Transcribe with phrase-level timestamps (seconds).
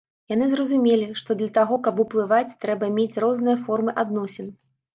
[0.31, 4.53] Яны зразумелі, што для таго, каб уплываць, трэба мець розныя формы адносін.